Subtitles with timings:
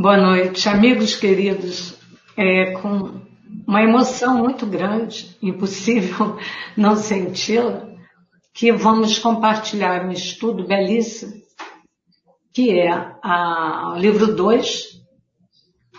[0.00, 1.94] Boa noite, amigos queridos.
[2.34, 3.20] É com
[3.68, 6.38] uma emoção muito grande, impossível
[6.74, 7.86] não senti-la,
[8.54, 11.34] que vamos compartilhar um estudo belíssimo,
[12.50, 13.14] que é
[13.92, 15.02] o livro 2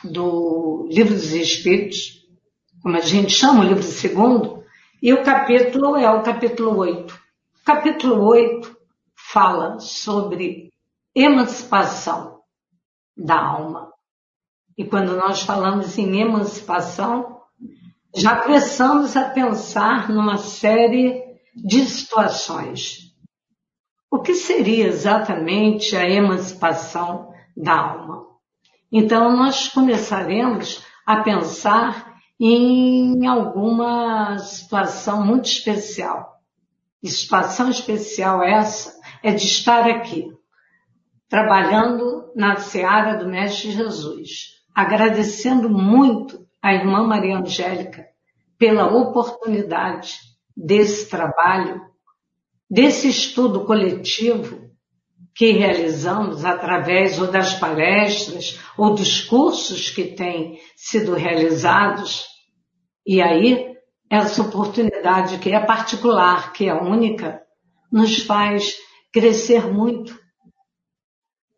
[0.04, 2.26] do Livro dos Espíritos,
[2.82, 4.64] como a gente chama o livro segundo,
[5.00, 7.14] e o capítulo é o capítulo 8.
[7.14, 8.76] O capítulo 8
[9.14, 10.72] fala sobre
[11.14, 12.42] emancipação
[13.16, 13.91] da alma.
[14.82, 17.40] E quando nós falamos em emancipação,
[18.16, 21.22] já começamos a pensar numa série
[21.56, 23.14] de situações.
[24.10, 28.26] O que seria exatamente a emancipação da alma?
[28.92, 36.40] Então, nós começaremos a pensar em alguma situação muito especial.
[37.04, 40.28] E situação especial essa é de estar aqui,
[41.30, 48.06] trabalhando na seara do Mestre Jesus, agradecendo muito à irmã Maria Angélica
[48.58, 50.18] pela oportunidade
[50.56, 51.82] desse trabalho,
[52.70, 54.70] desse estudo coletivo
[55.34, 62.26] que realizamos através ou das palestras ou dos cursos que têm sido realizados.
[63.06, 63.76] E aí,
[64.10, 67.42] essa oportunidade que é particular, que é única,
[67.92, 68.76] nos faz
[69.12, 70.20] crescer muito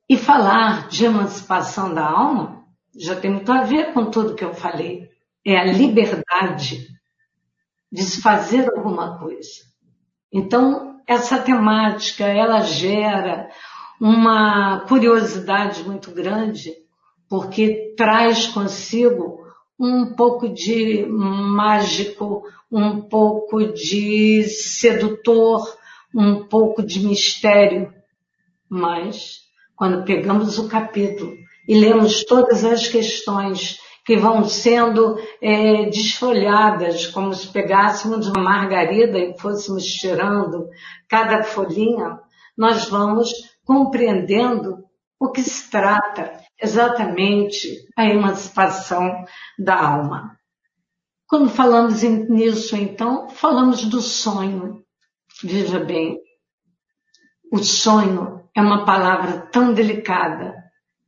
[0.10, 2.63] e falar de emancipação da alma
[2.96, 5.10] já tem muito a ver com tudo que eu falei.
[5.46, 6.88] É a liberdade
[7.92, 9.62] de se fazer alguma coisa.
[10.32, 13.50] Então, essa temática, ela gera
[14.00, 16.74] uma curiosidade muito grande,
[17.30, 19.44] porque traz consigo
[19.80, 25.78] um pouco de mágico, um pouco de sedutor,
[26.16, 27.94] um pouco de mistério.
[28.70, 29.42] Mas
[29.76, 37.34] quando pegamos o capítulo e lemos todas as questões que vão sendo é, desfolhadas, como
[37.34, 40.68] se pegássemos uma margarida e fôssemos tirando
[41.08, 42.20] cada folhinha,
[42.58, 43.32] nós vamos
[43.64, 44.84] compreendendo
[45.20, 49.24] o que se trata exatamente a emancipação
[49.58, 50.38] da alma.
[51.28, 54.84] Quando falamos nisso, então, falamos do sonho.
[55.42, 56.20] Veja bem,
[57.52, 60.63] o sonho é uma palavra tão delicada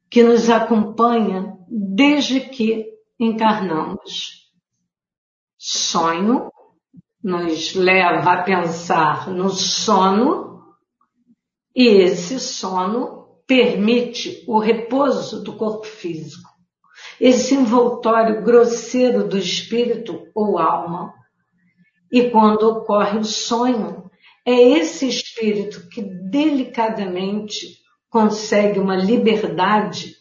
[0.09, 2.85] que nos acompanha desde que
[3.19, 4.45] encarnamos.
[5.57, 6.51] Sonho
[7.23, 10.63] nos leva a pensar no sono
[11.75, 16.49] e esse sono permite o repouso do corpo físico,
[17.19, 21.13] esse envoltório grosseiro do espírito ou alma.
[22.11, 24.09] E quando ocorre o sonho,
[24.45, 27.83] é esse espírito que delicadamente
[28.15, 30.15] consegue uma liberdade,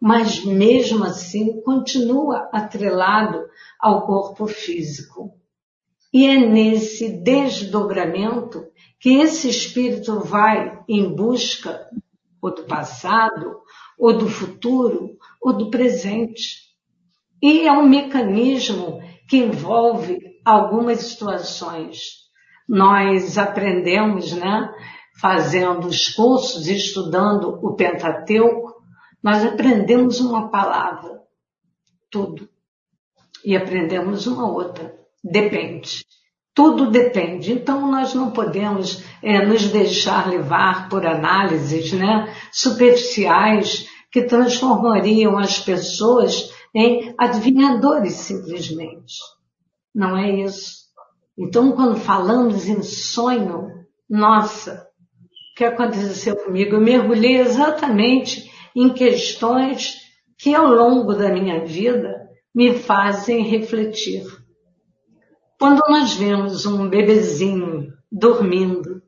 [0.00, 3.46] mas mesmo assim continua atrelado
[3.78, 5.30] ao corpo físico.
[6.12, 8.66] E é nesse desdobramento
[8.98, 11.88] que esse espírito vai em busca
[12.42, 13.60] ou do passado,
[13.96, 16.74] ou do futuro, ou do presente.
[17.40, 22.26] E é um mecanismo que envolve algumas situações
[22.68, 24.68] nós aprendemos, né,
[25.20, 28.74] fazendo os cursos, estudando o Pentateuco,
[29.22, 31.20] nós aprendemos uma palavra,
[32.10, 32.48] tudo.
[33.44, 36.04] E aprendemos uma outra, depende.
[36.54, 37.52] Tudo depende.
[37.52, 45.58] Então nós não podemos é, nos deixar levar por análises né, superficiais que transformariam as
[45.58, 49.14] pessoas em adivinhadores simplesmente.
[49.94, 50.86] Não é isso.
[51.38, 54.85] Então, quando falamos em sonho, nossa,
[55.56, 56.76] que aconteceu comigo?
[56.76, 59.96] Eu mergulhei exatamente em questões
[60.38, 64.22] que ao longo da minha vida me fazem refletir.
[65.58, 69.02] Quando nós vemos um bebezinho dormindo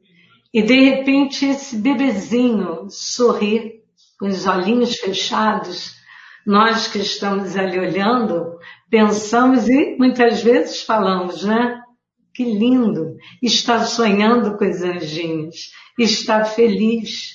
[0.53, 3.83] e de repente esse bebezinho sorri
[4.19, 5.97] com os olhinhos fechados,
[6.47, 8.59] nós que estamos ali olhando,
[8.89, 11.78] pensamos e muitas vezes falamos, né?
[12.39, 13.17] Que lindo!
[13.43, 17.31] Está sonhando com os anjinhos, está feliz.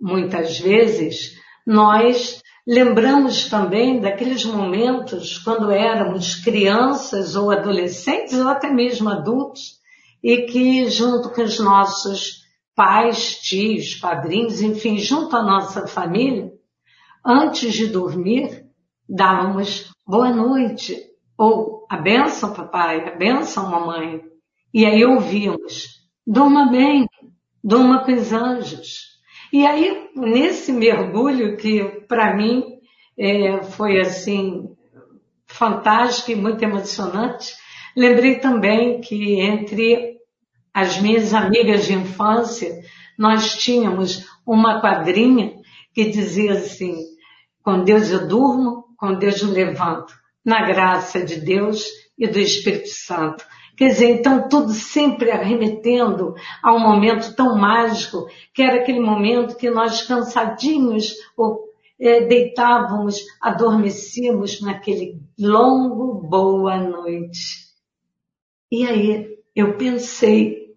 [0.00, 1.34] Muitas vezes
[1.66, 9.74] nós lembramos também daqueles momentos quando éramos crianças ou adolescentes ou até mesmo adultos
[10.24, 12.38] e que junto com os nossos
[12.74, 16.50] pais, tios, padrinhos, enfim, junto à nossa família,
[17.22, 18.64] antes de dormir,
[19.06, 20.98] dávamos boa noite,
[21.36, 24.22] ou a benção, papai, a benção, mamãe.
[24.72, 25.88] E aí ouvimos,
[26.26, 27.08] durma bem,
[27.62, 29.16] durma com os anjos.
[29.52, 32.64] E aí, nesse mergulho que para mim
[33.18, 34.68] é, foi assim
[35.46, 37.54] fantástico e muito emocionante.
[37.96, 40.16] Lembrei também que entre
[40.74, 42.82] as minhas amigas de infância,
[43.16, 45.54] nós tínhamos uma quadrinha
[45.94, 46.94] que dizia assim,
[47.62, 50.12] com Deus eu durmo, com Deus eu levanto,
[50.46, 51.84] na graça de Deus
[52.16, 53.44] e do Espírito Santo.
[53.76, 59.56] Quer dizer, então tudo sempre arremetendo a um momento tão mágico, que era aquele momento
[59.56, 61.66] que nós cansadinhos ou
[62.00, 67.66] é, deitávamos, adormecíamos naquele longo boa noite.
[68.70, 70.74] E aí eu pensei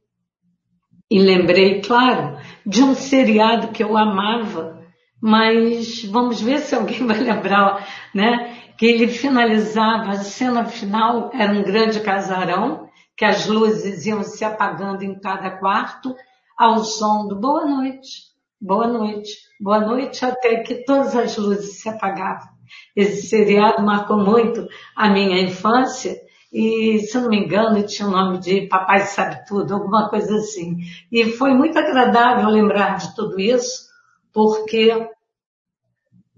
[1.09, 4.79] e lembrei, claro, de um seriado que eu amava,
[5.21, 8.58] mas vamos ver se alguém vai lembrar, né?
[8.79, 14.45] Que ele finalizava, a cena final era um grande casarão, que as luzes iam se
[14.45, 16.15] apagando em cada quarto,
[16.57, 21.89] ao som do boa noite, boa noite, boa noite, até que todas as luzes se
[21.89, 22.48] apagavam.
[22.95, 26.15] Esse seriado marcou muito a minha infância
[26.50, 30.77] e, se não me engano, tinha o nome de Papai Sabe Tudo, alguma coisa assim.
[31.12, 33.89] E foi muito agradável lembrar de tudo isso,
[34.31, 35.09] porque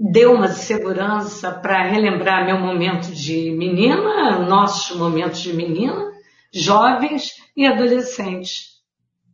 [0.01, 6.11] deu uma segurança para relembrar meu momento de menina, nossos momentos de menina,
[6.51, 8.81] jovens e adolescentes.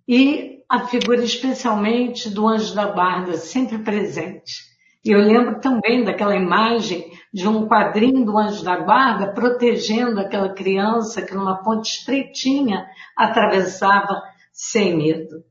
[0.06, 4.68] E a figura especialmente do anjo da guarda, sempre presente.
[5.06, 10.54] E eu lembro também daquela imagem de um quadrinho do anjo da guarda protegendo aquela
[10.54, 14.22] criança que numa ponte estreitinha atravessava
[14.52, 15.46] sem medo.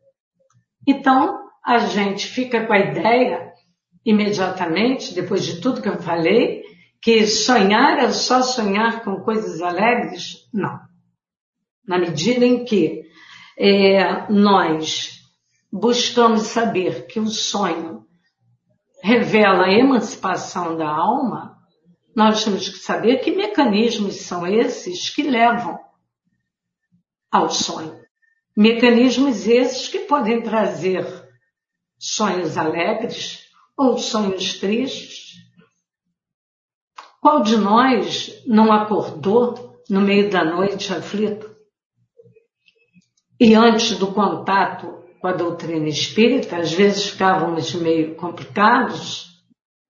[0.86, 3.55] Então, a gente fica com a ideia,
[4.06, 6.62] imediatamente, depois de tudo que eu falei,
[7.02, 10.48] que sonhar é só sonhar com coisas alegres?
[10.54, 10.86] Não
[11.86, 13.04] na medida em que
[13.56, 15.20] é, nós
[15.72, 18.04] buscamos saber que o sonho
[19.02, 21.56] revela a emancipação da alma,
[22.14, 25.78] nós temos que saber que mecanismos são esses que levam
[27.30, 28.00] ao sonho.
[28.56, 31.06] Mecanismos esses que podem trazer
[31.98, 33.45] sonhos alegres
[33.76, 35.36] ou sonhos tristes.
[37.20, 41.54] Qual de nós não acordou no meio da noite aflito?
[43.38, 49.26] E antes do contato com a doutrina espírita, às vezes ficávamos meio complicados,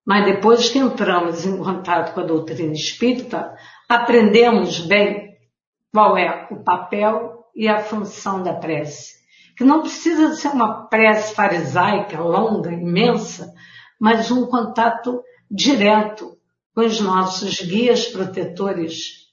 [0.04, 3.54] mas depois que entramos em contato com a doutrina espírita,
[3.88, 5.36] aprendemos bem
[5.92, 9.14] qual é o papel e a função da prece.
[9.56, 13.52] Que não precisa ser uma prece farisaica, longa, imensa,
[14.00, 16.36] mas um contato direto
[16.74, 19.26] com os nossos guias protetores,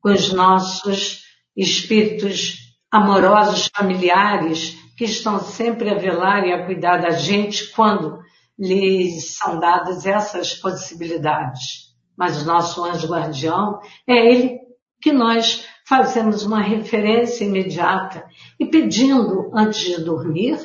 [0.00, 1.24] com os nossos
[1.56, 2.56] espíritos
[2.90, 8.18] amorosos familiares que estão sempre a velar e a cuidar da gente quando
[8.58, 11.94] lhes são dadas essas possibilidades.
[12.16, 14.58] Mas o nosso anjo guardião é ele
[15.02, 18.24] que nós fazemos uma referência imediata
[18.58, 20.58] e pedindo antes de dormir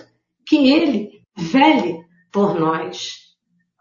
[0.48, 2.00] que ele vele
[2.32, 3.21] por nós.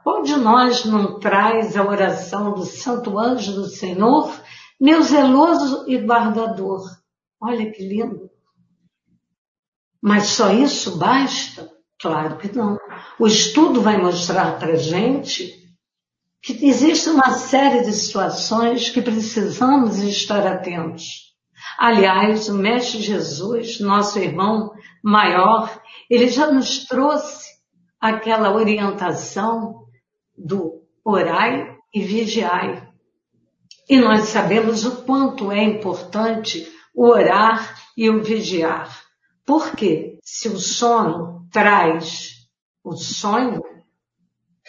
[0.02, 4.32] Qual de nós não traz a oração do Santo Anjo do Senhor,
[4.80, 6.82] meu zeloso e guardador?
[7.40, 8.30] Olha que lindo.
[10.02, 11.70] Mas só isso basta?
[12.00, 12.78] Claro que não.
[13.18, 15.60] O estudo vai mostrar para gente
[16.42, 21.34] que existe uma série de situações que precisamos estar atentos.
[21.78, 24.72] Aliás, o Mestre Jesus, nosso irmão
[25.04, 25.78] maior,
[26.08, 27.50] ele já nos trouxe
[28.00, 29.79] aquela orientação
[30.44, 32.88] do orai e vigiai.
[33.88, 39.04] E nós sabemos o quanto é importante o orar e o vigiar.
[39.44, 42.48] Porque se o sono traz
[42.84, 43.62] o sonho,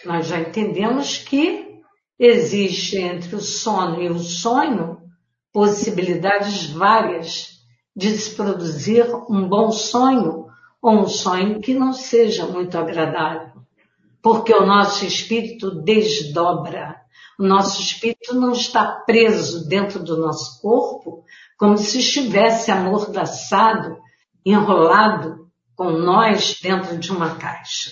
[0.03, 1.81] nós já entendemos que
[2.17, 5.01] existe entre o sono e o sonho
[5.53, 7.59] possibilidades várias
[7.95, 10.47] de se produzir um bom sonho
[10.81, 13.50] ou um sonho que não seja muito agradável.
[14.21, 17.01] Porque o nosso espírito desdobra.
[17.39, 21.23] O nosso espírito não está preso dentro do nosso corpo
[21.57, 23.97] como se estivesse amordaçado
[24.45, 27.91] enrolado com nós dentro de uma caixa.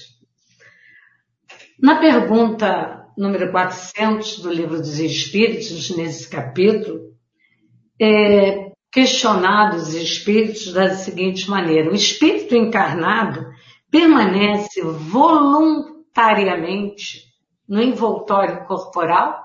[1.81, 7.09] Na pergunta número 400 do Livro dos Espíritos, nesse capítulo,
[8.01, 13.45] é questionado os espíritos da seguinte maneira: o espírito encarnado
[13.91, 14.81] permanece
[16.15, 17.33] voluntariamente
[17.67, 19.43] no envoltório corporal?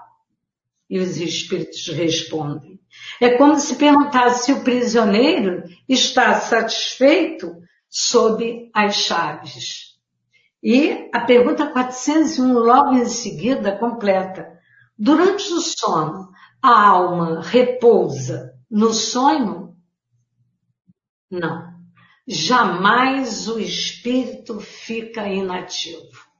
[0.88, 2.80] E os espíritos respondem:
[3.21, 7.56] é como se perguntasse se o prisioneiro está satisfeito
[7.88, 9.94] sob as chaves.
[10.62, 14.59] E a pergunta 401, logo em seguida, completa.
[14.97, 16.30] Durante o sono,
[16.62, 19.76] a alma repousa no sonho?
[21.30, 21.75] Não.
[22.26, 26.34] Jamais o espírito fica inativo.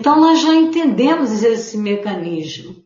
[0.00, 2.82] Então nós já entendemos esse mecanismo.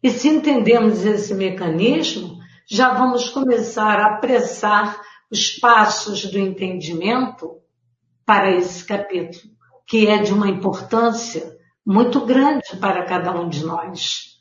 [0.00, 7.56] E se entendemos esse mecanismo, já vamos começar a apressar os passos do entendimento
[8.24, 9.52] para esse capítulo,
[9.84, 14.36] que é de uma importância muito grande para cada um de nós.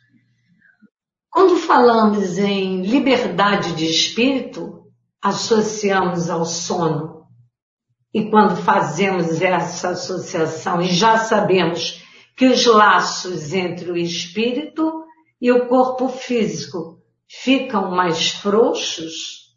[1.31, 4.83] Quando falamos em liberdade de espírito,
[5.19, 7.16] associamos ao sono.
[8.13, 12.03] E quando fazemos essa associação e já sabemos
[12.35, 15.03] que os laços entre o espírito
[15.41, 19.47] e o corpo físico ficam mais frouxos,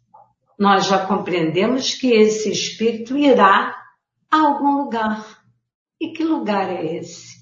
[0.59, 3.75] nós já compreendemos que esse espírito irá
[4.29, 5.41] a algum lugar.
[5.99, 7.41] E que lugar é esse?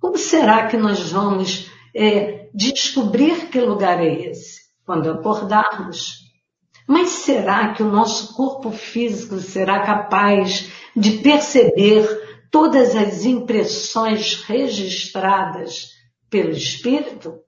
[0.00, 4.62] Como será que nós vamos é, descobrir que lugar é esse?
[4.84, 6.21] Quando acordarmos.
[6.92, 12.06] Mas será que o nosso corpo físico será capaz de perceber
[12.50, 15.86] todas as impressões registradas
[16.28, 17.38] pelo espírito?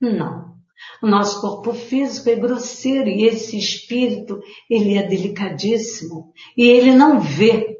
[0.00, 0.56] Não.
[1.00, 7.20] O nosso corpo físico é grosseiro e esse espírito, ele é delicadíssimo e ele não
[7.20, 7.76] vê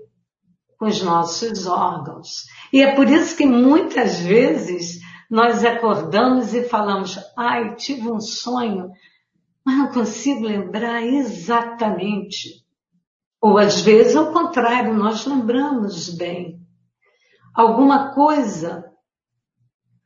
[0.78, 2.44] com os nossos órgãos.
[2.72, 8.92] E é por isso que muitas vezes nós acordamos e falamos, ai, tive um sonho,
[9.64, 12.64] mas não consigo lembrar exatamente.
[13.40, 16.60] Ou às vezes, ao contrário, nós lembramos bem.
[17.54, 18.84] Alguma coisa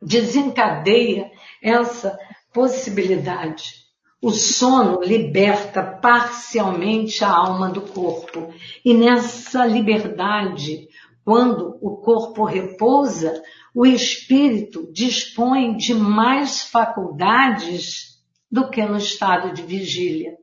[0.00, 1.30] desencadeia
[1.62, 2.16] essa
[2.52, 3.84] possibilidade.
[4.22, 8.54] O sono liberta parcialmente a alma do corpo.
[8.84, 10.88] E nessa liberdade,
[11.24, 13.42] quando o corpo repousa,
[13.74, 18.13] o espírito dispõe de mais faculdades
[18.54, 20.36] do que no estado de vigília.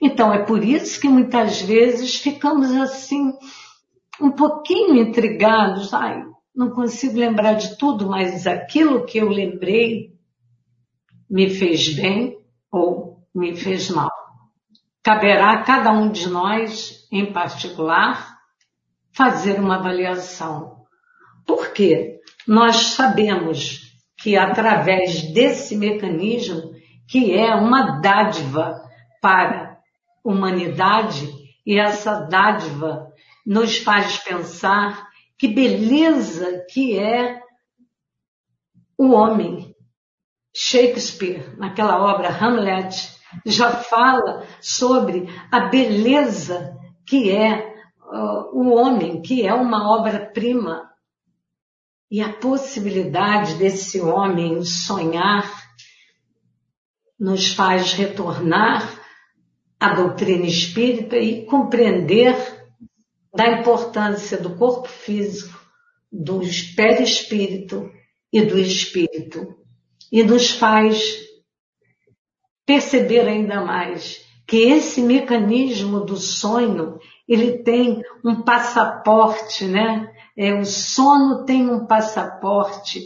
[0.00, 3.30] Então é por isso que muitas vezes ficamos assim,
[4.18, 5.92] um pouquinho intrigados.
[5.92, 6.24] Ai,
[6.56, 10.14] não consigo lembrar de tudo, mas aquilo que eu lembrei
[11.28, 12.38] me fez bem
[12.72, 14.10] ou me fez mal.
[15.02, 18.38] Caberá a cada um de nós, em particular,
[19.12, 20.86] fazer uma avaliação.
[21.46, 22.18] Por quê?
[22.46, 26.77] Nós sabemos que através desse mecanismo,
[27.08, 28.82] que é uma dádiva
[29.20, 29.78] para a
[30.22, 31.32] humanidade,
[31.66, 33.10] e essa dádiva
[33.44, 37.40] nos faz pensar que beleza que é
[38.96, 39.74] o homem.
[40.54, 49.46] Shakespeare, naquela obra Hamlet, já fala sobre a beleza que é uh, o homem, que
[49.46, 50.90] é uma obra-prima.
[52.10, 55.67] E a possibilidade desse homem sonhar
[57.18, 58.98] nos faz retornar
[59.80, 62.36] à doutrina espírita e compreender
[63.34, 65.58] da importância do corpo físico,
[66.10, 66.40] do
[66.74, 67.90] perispírito
[68.32, 69.56] e do espírito.
[70.10, 71.18] E nos faz
[72.64, 80.10] perceber ainda mais que esse mecanismo do sonho, ele tem um passaporte, né?
[80.36, 83.02] É, o sono tem um passaporte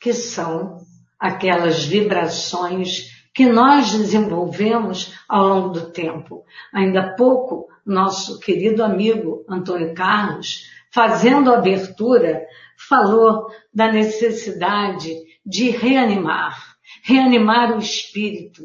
[0.00, 0.78] que são
[1.18, 6.44] aquelas vibrações que nós desenvolvemos ao longo do tempo.
[6.72, 12.42] Ainda há pouco, nosso querido amigo Antônio Carlos, fazendo a abertura,
[12.88, 15.10] falou da necessidade
[15.44, 18.62] de reanimar, reanimar o espírito,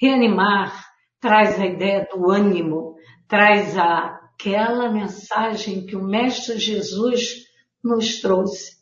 [0.00, 0.86] Reanimar
[1.20, 2.94] traz a ideia do ânimo,
[3.26, 7.46] traz aquela mensagem que o Mestre Jesus
[7.82, 8.78] nos trouxe.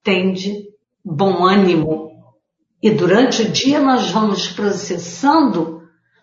[0.00, 0.68] Tende
[1.04, 2.09] bom ânimo.
[2.82, 5.82] E durante o dia nós vamos processando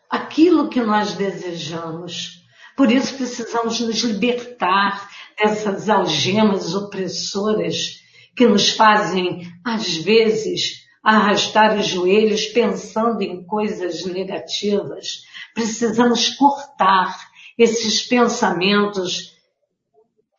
[0.10, 2.42] aquilo que nós desejamos.
[2.76, 8.02] Por isso precisamos nos libertar dessas algemas opressoras
[8.36, 15.24] que nos fazem, às vezes, arrastar os joelhos pensando em coisas negativas.
[15.54, 17.16] Precisamos cortar
[17.58, 19.36] esses pensamentos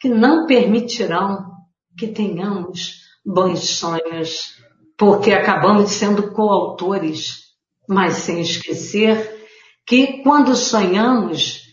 [0.00, 1.52] que não permitirão
[1.96, 4.56] que tenhamos bons sonhos,
[4.98, 7.54] porque acabamos sendo coautores,
[7.88, 9.46] mas sem esquecer
[9.86, 11.72] que quando sonhamos,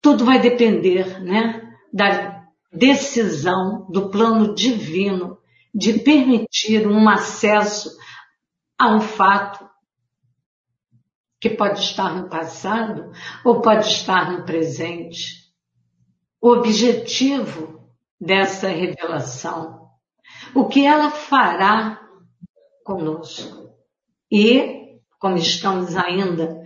[0.00, 2.42] tudo vai depender, né, da
[2.72, 5.38] decisão do plano divino
[5.74, 7.94] de permitir um acesso
[8.78, 9.68] a um fato
[11.38, 13.12] que pode estar no passado
[13.44, 15.52] ou pode estar no presente.
[16.40, 19.90] O objetivo dessa revelação,
[20.54, 22.01] o que ela fará
[22.82, 23.70] conosco.
[24.30, 26.62] E, como estamos ainda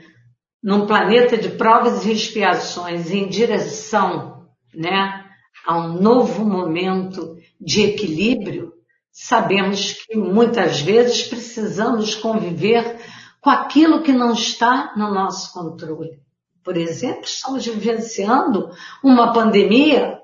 [0.62, 5.24] num planeta de provas e expiações em direção né,
[5.64, 8.72] a um novo momento de equilíbrio,
[9.12, 12.98] sabemos que muitas vezes precisamos conviver
[13.40, 16.20] com aquilo que não está no nosso controle.
[16.64, 18.70] Por exemplo, estamos vivenciando
[19.02, 20.20] uma pandemia.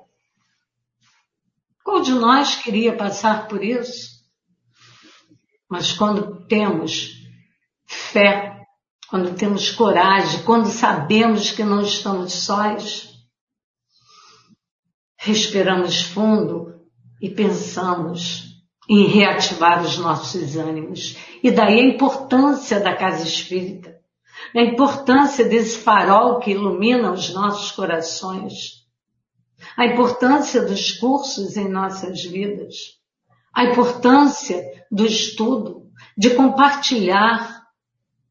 [1.83, 4.12] Qual de nós queria passar por isso?
[5.73, 7.13] Mas quando temos
[7.87, 8.61] fé,
[9.09, 13.09] quando temos coragem, quando sabemos que não estamos sós,
[15.17, 16.79] respiramos fundo
[17.19, 18.53] e pensamos
[18.87, 21.17] em reativar os nossos ânimos.
[21.41, 23.99] E daí a importância da casa espírita,
[24.55, 28.85] a importância desse farol que ilumina os nossos corações,
[29.75, 33.01] a importância dos cursos em nossas vidas,
[33.53, 35.83] a importância do estudo,
[36.17, 37.63] de compartilhar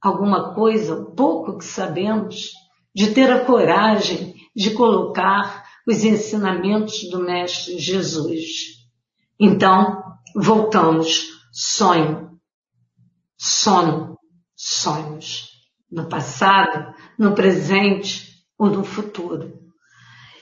[0.00, 2.50] alguma coisa, pouco que sabemos,
[2.94, 8.82] de ter a coragem de colocar os ensinamentos do Mestre Jesus.
[9.38, 10.02] Então,
[10.34, 12.38] voltamos, sonho,
[13.36, 14.18] sono,
[14.54, 15.50] sonhos,
[15.90, 19.60] no passado, no presente ou no futuro.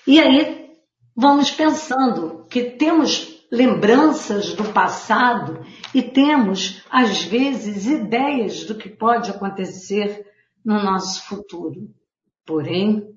[0.06, 0.68] E aí,
[1.16, 9.30] vamos pensando que temos lembranças do passado e temos, às vezes, ideias do que pode
[9.30, 10.24] acontecer
[10.64, 11.90] no nosso futuro.
[12.46, 13.08] Porém,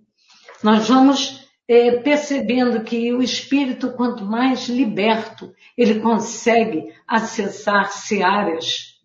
[0.63, 8.99] nós vamos é, percebendo que o espírito, quanto mais liberto, ele consegue acessar searas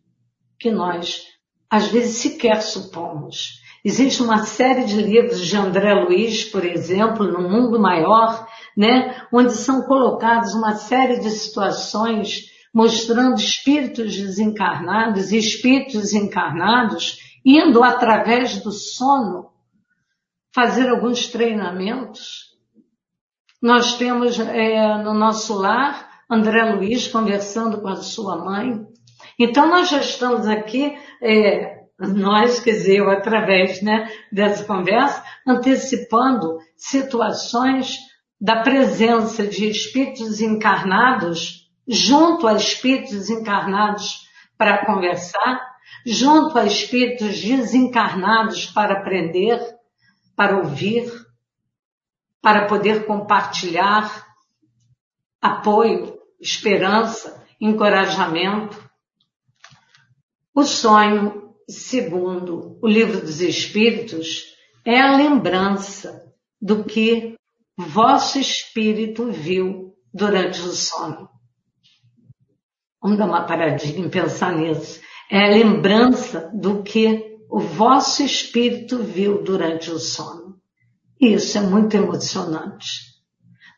[0.58, 1.26] que nós,
[1.70, 3.60] às vezes, sequer supomos.
[3.84, 8.46] Existe uma série de livros de André Luiz, por exemplo, no Mundo Maior,
[8.78, 17.82] né, onde são colocadas uma série de situações mostrando espíritos desencarnados e espíritos encarnados indo
[17.82, 19.50] através do sono
[20.54, 22.56] fazer alguns treinamentos.
[23.60, 28.86] Nós temos é, no nosso lar André Luiz conversando com a sua mãe.
[29.36, 36.58] Então nós já estamos aqui, é, nós, quer dizer, eu, através né, dessa conversa, antecipando
[36.76, 38.07] situações
[38.40, 45.66] da presença de espíritos encarnados junto a espíritos encarnados para conversar,
[46.04, 49.58] junto a espíritos desencarnados para aprender,
[50.36, 51.10] para ouvir,
[52.42, 54.26] para poder compartilhar
[55.40, 58.76] apoio, esperança, encorajamento.
[60.54, 67.37] O sonho, segundo o livro dos Espíritos, é a lembrança do que
[67.78, 71.28] vosso espírito viu durante o sono.
[73.00, 75.00] Vamos dar uma paradinha e pensar nisso.
[75.30, 80.56] É a lembrança do que o vosso espírito viu durante o sono.
[81.20, 83.08] Isso é muito emocionante.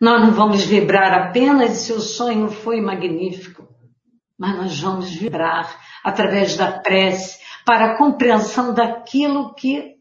[0.01, 3.69] Nós não vamos vibrar apenas se o sonho foi magnífico,
[4.39, 10.00] mas nós vamos vibrar através da prece para a compreensão daquilo que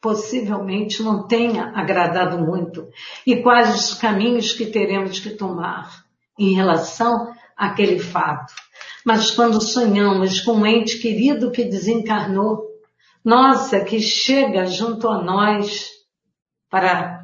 [0.00, 2.88] possivelmente não tenha agradado muito
[3.26, 6.04] e quais os caminhos que teremos que tomar
[6.38, 8.54] em relação àquele fato.
[9.04, 12.66] Mas quando sonhamos com um ente querido que desencarnou,
[13.24, 15.90] nossa, que chega junto a nós
[16.70, 17.20] para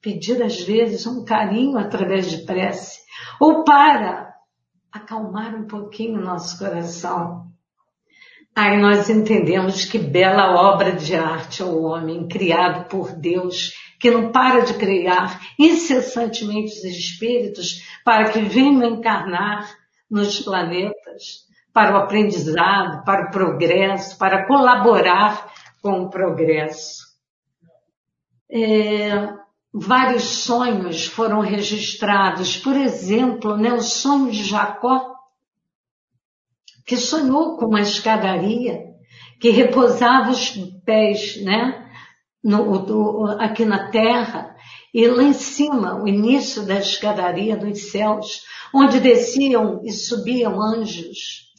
[0.00, 3.00] pedir às vezes um carinho através de prece,
[3.40, 4.34] ou para
[4.90, 7.47] acalmar um pouquinho nosso coração,
[8.54, 14.10] Aí nós entendemos que bela obra de arte é o homem criado por Deus, que
[14.10, 19.68] não para de criar incessantemente os espíritos para que venham encarnar
[20.10, 27.06] nos planetas para o aprendizado, para o progresso, para colaborar com o progresso.
[28.50, 29.28] É,
[29.72, 35.17] vários sonhos foram registrados, por exemplo, né, o sonho de Jacó,
[36.88, 38.88] que sonhou com uma escadaria
[39.38, 40.50] que repousava os
[40.86, 41.86] pés, né,
[42.42, 44.56] no, do, aqui na terra
[44.92, 48.42] e lá em cima, o início da escadaria dos céus,
[48.74, 51.52] onde desciam e subiam anjos.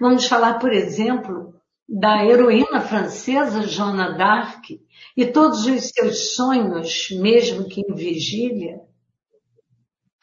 [0.00, 1.54] Vamos falar, por exemplo,
[1.88, 4.80] da heroína francesa Joana d'Arc
[5.16, 8.80] e todos os seus sonhos, mesmo que em vigília,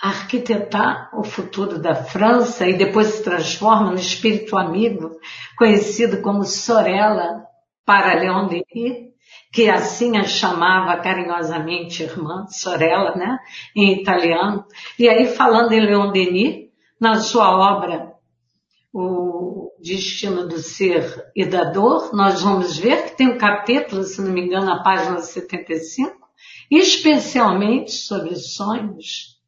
[0.01, 5.11] arquitetar o futuro da França e depois se transforma no espírito amigo,
[5.57, 7.43] conhecido como Sorella
[7.85, 9.09] para Leon Denis,
[9.51, 13.39] que assim a chamava carinhosamente irmã, Sorella, né,
[13.75, 14.65] em italiano.
[14.97, 18.13] E aí falando em Leon Denis, na sua obra,
[18.93, 24.21] o destino do ser e da dor, nós vamos ver que tem um capítulo, se
[24.21, 26.15] não me engano, na página 75,
[26.71, 29.38] especialmente sobre sonhos.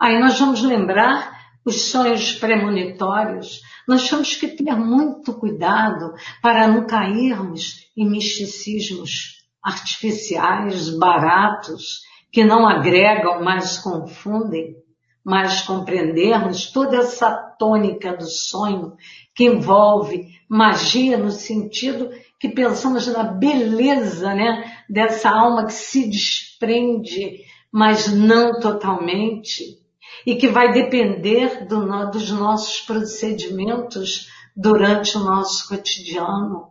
[0.00, 3.60] Aí nós vamos lembrar os sonhos premonitórios.
[3.86, 12.00] Nós temos que ter muito cuidado para não cairmos em misticismos artificiais, baratos,
[12.32, 14.74] que não agregam, mas confundem,
[15.22, 18.94] mas compreendermos toda essa tônica do sonho
[19.34, 27.44] que envolve magia no sentido que pensamos na beleza, né, dessa alma que se desprende,
[27.70, 29.79] mas não totalmente,
[30.26, 36.68] e que vai depender do, dos nossos procedimentos durante o nosso cotidiano.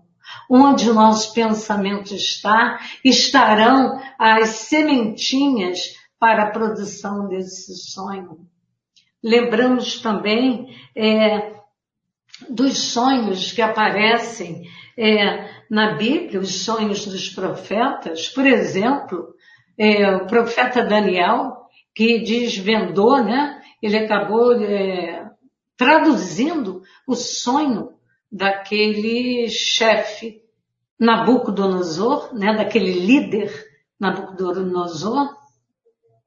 [0.49, 8.47] Onde nosso pensamento está, estarão as sementinhas para a produção desse sonho.
[9.23, 11.53] Lembramos também é,
[12.49, 14.63] dos sonhos que aparecem
[14.97, 18.29] é, na Bíblia, os sonhos dos profetas.
[18.29, 19.33] Por exemplo,
[19.77, 21.58] é, o profeta Daniel,
[21.99, 23.61] que desvendou, né?
[23.83, 25.29] Ele acabou é,
[25.75, 27.89] traduzindo o sonho
[28.31, 30.41] daquele chefe
[30.97, 32.55] Nabucodonosor, né?
[32.55, 33.51] Daquele líder
[33.99, 35.35] Nabucodonosor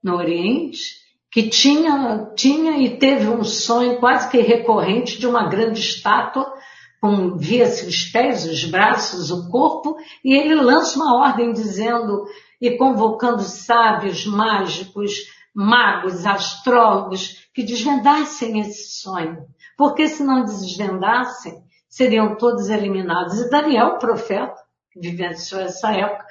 [0.04, 0.96] no Oriente,
[1.30, 6.52] que tinha, tinha e teve um sonho quase que recorrente de uma grande estátua
[7.00, 12.26] com via-se os pés, os braços, o corpo, e ele lança uma ordem dizendo
[12.61, 19.46] e convocando sábios, mágicos, magos, astrólogos, que desvendassem esse sonho.
[19.76, 23.38] Porque se não desvendassem, seriam todos eliminados.
[23.38, 24.54] E Daniel, profeta,
[24.90, 26.24] que vivenciou essa época,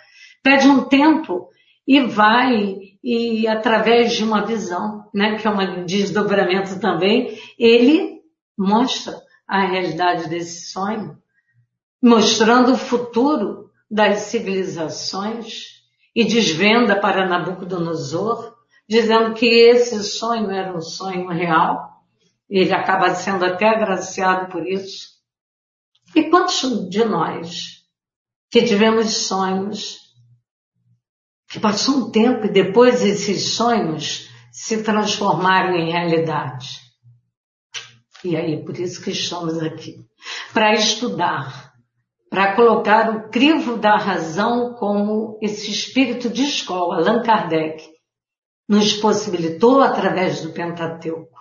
[0.44, 1.50] pede um tempo
[1.88, 8.22] e vai, e através de uma visão, né, que é um desdobramento também, ele
[8.58, 11.18] mostra a realidade desse sonho,
[12.02, 15.82] mostrando o futuro das civilizações
[16.16, 18.51] e desvenda para Nabucodonosor
[18.92, 22.04] dizendo que esse sonho era um sonho real.
[22.50, 25.12] Ele acaba sendo até agraciado por isso.
[26.14, 27.86] E quantos de nós
[28.52, 29.98] que tivemos sonhos
[31.50, 36.82] que passou um tempo e depois esses sonhos se transformaram em realidade?
[38.26, 39.96] E aí, por isso que estamos aqui.
[40.54, 41.72] Para estudar,
[42.30, 48.01] para colocar o crivo da razão como esse espírito de escola, Allan Kardec,
[48.72, 51.38] nos possibilitou através do Pentateuco.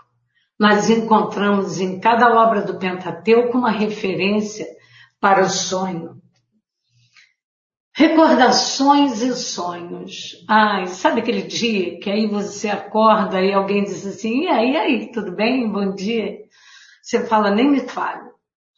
[0.58, 4.66] Nós encontramos em cada obra do Pentateuco uma referência
[5.20, 6.20] para o sonho.
[7.94, 10.44] Recordações e sonhos.
[10.48, 14.76] Ai, sabe aquele dia que aí você acorda e alguém diz assim, e aí, e
[14.76, 15.70] aí, tudo bem?
[15.70, 16.36] Bom dia.
[17.00, 18.28] Você fala, nem me fale.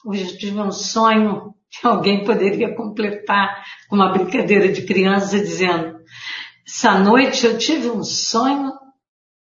[0.05, 6.02] Hoje eu tive um sonho que alguém poderia completar com uma brincadeira de criança dizendo,
[6.75, 8.73] essa noite eu tive um sonho,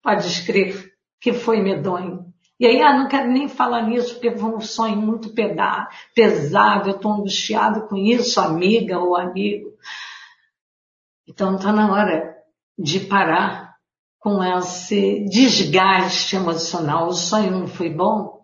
[0.02, 2.26] pode escrever, que foi medonho.
[2.60, 6.94] E aí, ah, não quero nem falar nisso, porque foi um sonho muito pesado, eu
[6.94, 9.70] estou angustiado com isso, amiga ou amigo.
[11.26, 12.36] Então está na hora
[12.78, 13.76] de parar
[14.18, 17.08] com esse desgaste emocional.
[17.08, 18.41] O sonho não foi bom?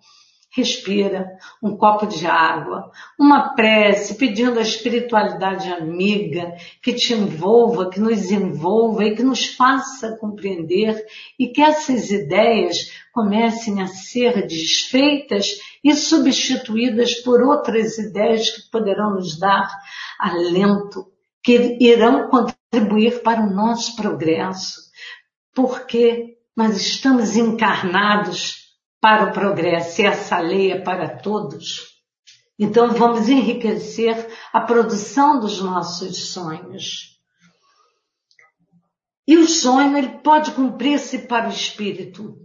[0.58, 1.38] Respira.
[1.62, 8.30] Um copo de água, uma prece pedindo a espiritualidade amiga que te envolva, que nos
[8.30, 11.04] envolva e que nos faça compreender
[11.38, 19.14] e que essas ideias comecem a ser desfeitas e substituídas por outras ideias que poderão
[19.14, 19.70] nos dar
[20.18, 21.06] alento,
[21.42, 24.80] que irão contribuir para o nosso progresso,
[25.54, 28.57] porque nós estamos encarnados
[29.00, 31.98] para o progresso e essa lei é para todos.
[32.58, 37.16] Então vamos enriquecer a produção dos nossos sonhos.
[39.26, 42.36] E o sonho ele pode cumprir-se para o espírito,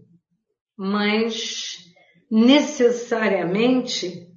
[0.78, 1.78] mas
[2.30, 4.28] necessariamente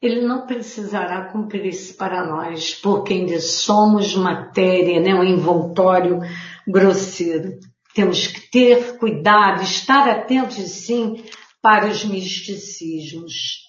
[0.00, 5.14] ele não precisará cumprir-se para nós, porque ainda somos matéria, né?
[5.14, 6.20] um envoltório
[6.68, 7.58] grosseiro.
[7.96, 11.24] Temos que ter cuidado, estar atentos sim
[11.62, 13.62] para os misticismos.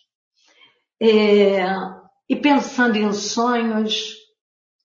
[1.01, 1.63] É,
[2.27, 4.17] e pensando em sonhos,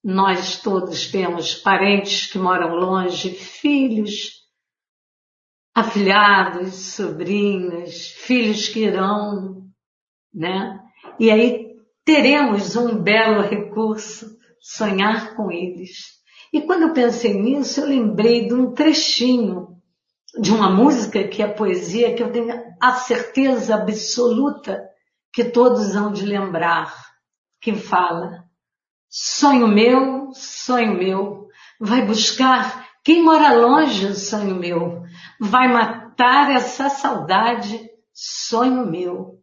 [0.05, 4.43] nós todos temos parentes que moram longe, filhos,
[5.75, 9.69] afilhados, sobrinhos, filhos que irão,
[10.33, 10.79] né?
[11.19, 16.22] E aí teremos um belo recurso, sonhar com eles.
[16.53, 19.81] E quando eu pensei nisso, eu lembrei de um trechinho
[20.39, 24.83] de uma música que é poesia, que eu tenho a certeza absoluta
[25.33, 26.95] que todos hão de lembrar,
[27.61, 28.45] que fala,
[29.09, 31.49] sonho meu, sonho meu,
[31.81, 35.03] vai buscar quem mora longe, sonho meu,
[35.41, 39.41] vai matar essa saudade, sonho meu.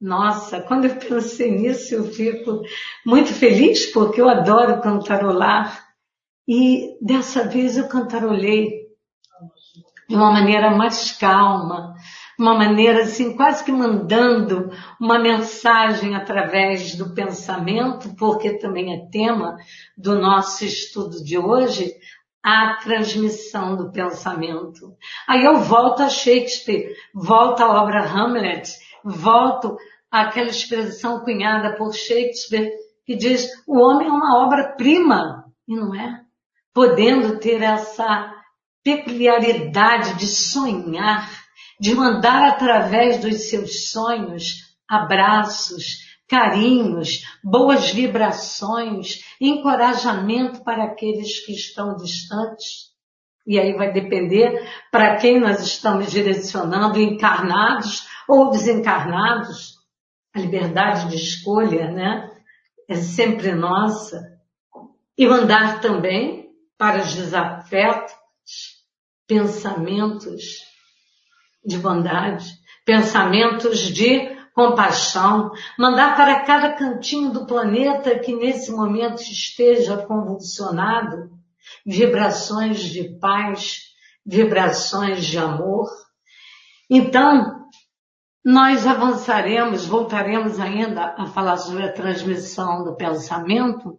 [0.00, 2.62] Nossa, quando eu pensei nisso, eu fico
[3.04, 5.87] muito feliz porque eu adoro cantarolar.
[6.48, 8.88] E dessa vez eu cantarolei
[10.08, 11.94] de uma maneira mais calma,
[12.38, 19.56] uma maneira assim, quase que mandando uma mensagem através do pensamento, porque também é tema
[19.96, 21.92] do nosso estudo de hoje,
[22.42, 24.96] a transmissão do pensamento.
[25.28, 28.70] Aí eu volto a Shakespeare, volto à obra Hamlet,
[29.04, 29.76] volto
[30.10, 32.72] àquela expressão cunhada por Shakespeare
[33.04, 36.27] que diz o homem é uma obra-prima, e não é?
[36.72, 38.34] Podendo ter essa
[38.84, 41.30] peculiaridade de sonhar,
[41.80, 51.96] de mandar através dos seus sonhos abraços, carinhos, boas vibrações, encorajamento para aqueles que estão
[51.96, 52.88] distantes.
[53.46, 59.78] E aí vai depender para quem nós estamos direcionando, encarnados ou desencarnados.
[60.34, 62.30] A liberdade de escolha, né?
[62.86, 64.38] É sempre nossa.
[65.16, 66.47] E mandar também
[66.78, 68.16] para os desafetos
[69.26, 70.64] pensamentos
[71.62, 72.46] de bondade,
[72.86, 81.30] pensamentos de compaixão, mandar para cada cantinho do planeta que nesse momento esteja convulsionado
[81.84, 83.82] vibrações de paz,
[84.24, 85.86] vibrações de amor.
[86.88, 87.66] Então,
[88.44, 93.98] nós avançaremos, voltaremos ainda a falar sobre a transmissão do pensamento,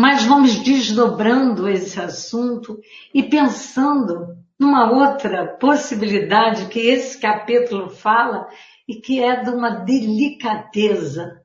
[0.00, 2.80] mas vamos desdobrando esse assunto
[3.12, 8.48] e pensando numa outra possibilidade que esse capítulo fala
[8.88, 11.42] e que é de uma delicadeza,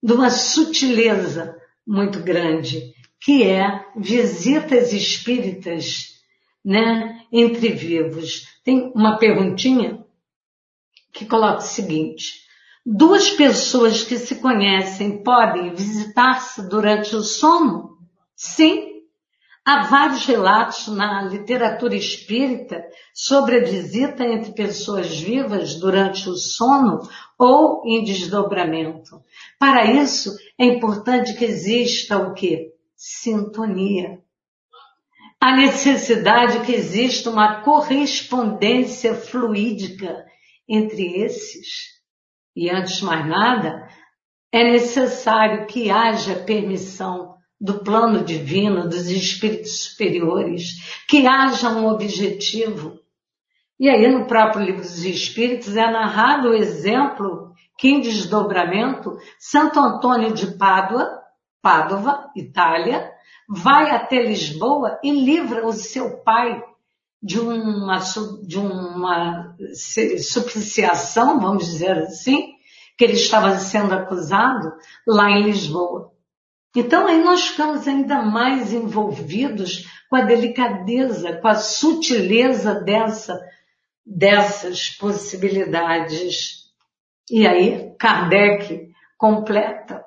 [0.00, 6.20] de uma sutileza muito grande, que é visitas espíritas,
[6.64, 8.60] né, entre vivos.
[8.62, 10.06] Tem uma perguntinha
[11.12, 12.45] que coloca o seguinte:
[12.88, 17.98] Duas pessoas que se conhecem podem visitar-se durante o sono?
[18.36, 19.02] Sim.
[19.64, 22.80] Há vários relatos na literatura espírita
[23.12, 27.00] sobre a visita entre pessoas vivas durante o sono
[27.36, 29.20] ou em desdobramento.
[29.58, 32.72] Para isso, é importante que exista o que?
[32.94, 34.20] Sintonia.
[35.40, 40.24] A necessidade que exista uma correspondência fluídica
[40.68, 41.95] entre esses
[42.56, 43.86] e antes de mais nada,
[44.50, 52.98] é necessário que haja permissão do plano divino, dos espíritos superiores, que haja um objetivo.
[53.78, 59.78] E aí, no próprio livro dos Espíritos, é narrado o exemplo que, em desdobramento, Santo
[59.78, 61.06] Antônio de Pádua,
[61.60, 63.10] Pádua, Itália,
[63.48, 66.62] vai até Lisboa e livra o seu pai
[67.26, 67.98] de uma,
[68.46, 69.56] de uma
[70.22, 72.52] supliciação, vamos dizer assim,
[72.96, 74.72] que ele estava sendo acusado
[75.04, 76.12] lá em Lisboa.
[76.74, 83.36] Então aí nós ficamos ainda mais envolvidos com a delicadeza, com a sutileza dessa,
[84.04, 86.66] dessas possibilidades.
[87.28, 90.05] E aí Kardec completa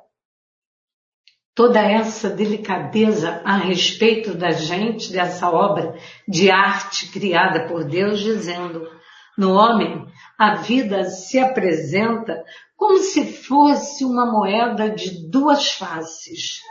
[1.59, 5.93] toda essa delicadeza a respeito da gente, dessa obra
[6.25, 8.89] de arte criada por Deus, dizendo:
[9.37, 12.41] no homem, a vida se apresenta
[12.77, 16.61] como se fosse uma moeda de duas faces,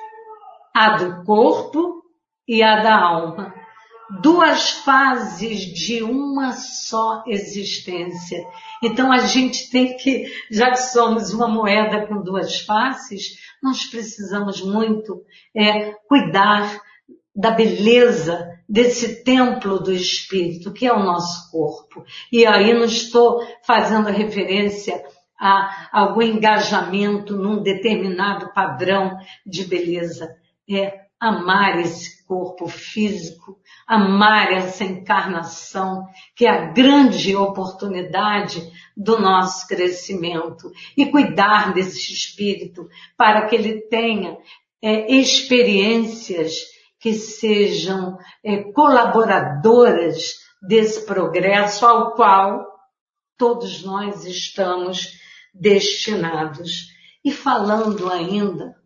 [0.75, 2.03] a do corpo
[2.49, 3.55] e a da alma,
[4.11, 8.39] duas fases de uma só existência.
[8.83, 14.63] Então a gente tem que, já que somos uma moeda com duas faces, nós precisamos
[14.63, 15.23] muito
[15.55, 16.81] é, cuidar
[17.35, 22.05] da beleza desse templo do espírito, que é o nosso corpo.
[22.33, 25.03] E aí não estou fazendo referência
[25.41, 29.17] a algum engajamento num determinado padrão
[29.47, 30.29] de beleza.
[30.69, 39.67] É amar esse corpo físico, amar essa encarnação, que é a grande oportunidade do nosso
[39.67, 44.37] crescimento, e cuidar desse espírito para que ele tenha
[44.81, 46.53] é, experiências
[47.01, 52.67] que sejam é, colaboradoras desse progresso ao qual
[53.37, 55.13] todos nós estamos
[55.55, 56.89] destinados.
[57.25, 58.77] E falando ainda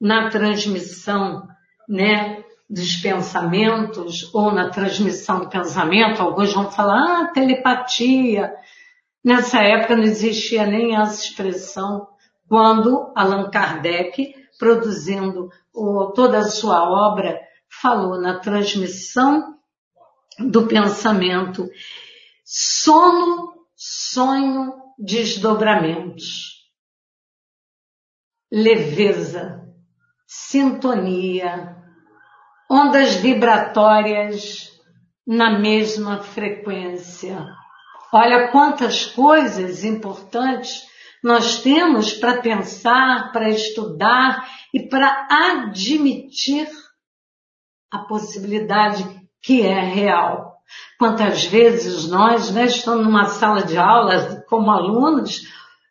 [0.00, 1.48] na transmissão,
[1.88, 8.54] né, dos pensamentos ou na transmissão do pensamento, alguns vão falar, ah, telepatia.
[9.22, 12.08] Nessa época não existia nem essa expressão,
[12.48, 15.50] quando Allan Kardec, produzindo
[16.14, 19.54] toda a sua obra, falou na transmissão
[20.38, 21.68] do pensamento,
[22.44, 26.70] sono, sonho, desdobramentos,
[28.52, 29.63] leveza,
[30.26, 31.76] sintonia,
[32.70, 34.70] ondas vibratórias
[35.26, 37.44] na mesma frequência.
[38.12, 40.82] Olha quantas coisas importantes
[41.22, 46.68] nós temos para pensar, para estudar e para admitir
[47.90, 49.04] a possibilidade
[49.42, 50.54] que é real.
[50.98, 55.42] Quantas vezes nós né, estamos numa sala de aula como alunos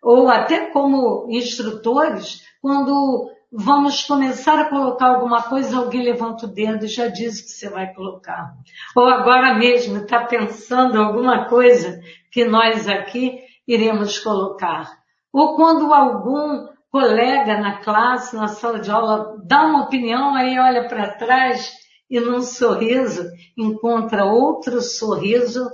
[0.01, 6.85] ou até como instrutores, quando vamos começar a colocar alguma coisa, alguém levanta o dedo
[6.85, 8.55] e já diz que você vai colocar.
[8.95, 12.01] Ou agora mesmo está pensando alguma coisa
[12.31, 14.97] que nós aqui iremos colocar.
[15.31, 20.87] Ou quando algum colega na classe, na sala de aula, dá uma opinião, aí olha
[20.87, 21.73] para trás
[22.09, 25.69] e num sorriso encontra outro sorriso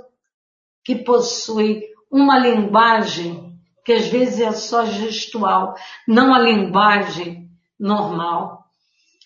[0.84, 5.74] que possui uma linguagem que às vezes é só gestual,
[6.06, 7.49] não a linguagem
[7.80, 8.66] normal.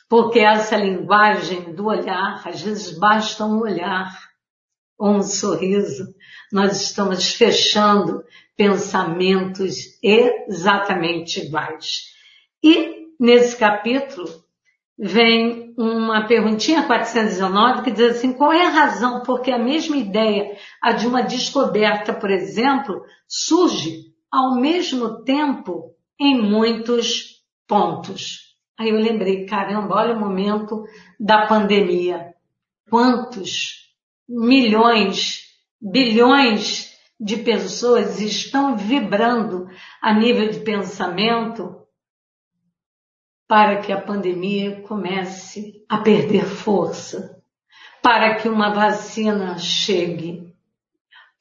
[0.08, 4.16] Porque essa linguagem do olhar, às vezes basta um olhar
[4.96, 6.14] ou um sorriso,
[6.52, 8.22] nós estamos fechando
[8.56, 12.12] pensamentos exatamente iguais.
[12.62, 14.26] E nesse capítulo
[14.96, 20.56] vem uma perguntinha 419 que diz assim, qual é a razão porque a mesma ideia,
[20.80, 28.43] a de uma descoberta, por exemplo, surge ao mesmo tempo em muitos pontos.
[28.78, 30.84] Aí eu lembrei, caramba, olha o momento
[31.18, 32.34] da pandemia.
[32.90, 33.94] Quantos
[34.28, 35.42] milhões,
[35.80, 39.68] bilhões de pessoas estão vibrando
[40.02, 41.84] a nível de pensamento
[43.46, 47.42] para que a pandemia comece a perder força,
[48.02, 50.53] para que uma vacina chegue,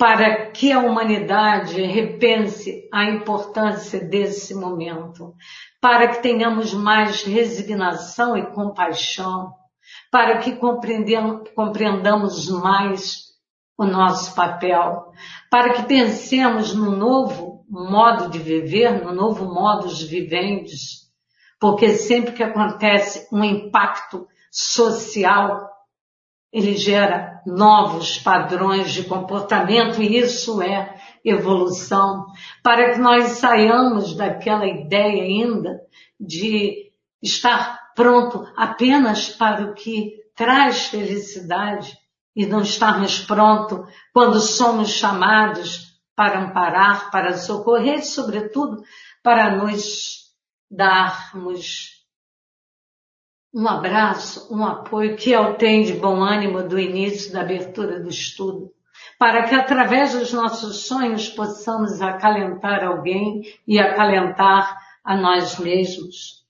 [0.04, 5.34] para que a humanidade repense a importância desse momento,
[5.80, 9.54] para que tenhamos mais resignação e compaixão,
[10.12, 10.58] para que
[11.56, 13.28] compreendamos mais
[13.78, 15.06] o nosso papel,
[15.50, 21.10] para que pensemos no novo modo de viver, no novo modo de vivendes,
[21.58, 25.70] porque sempre que acontece um impacto social
[26.54, 30.96] ele gera novos padrões de comportamento e isso é
[31.26, 32.28] evolução,
[32.62, 35.82] para que nós saiamos daquela ideia ainda
[36.20, 36.92] de
[37.22, 41.98] estar pronto apenas para o que traz felicidade
[42.36, 48.84] e não estarmos prontos quando somos chamados para amparar, para socorrer e, sobretudo,
[49.24, 50.24] para nos
[50.70, 52.03] darmos
[53.54, 58.10] um abraço, um apoio que eu tenho de bom ânimo do início da abertura do
[58.10, 58.72] estudo,
[59.20, 66.42] para que através dos nossos sonhos possamos acalentar alguém e acalentar a nós mesmos.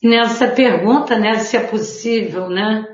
[0.00, 2.86] Nessa pergunta, né, se é possível, né,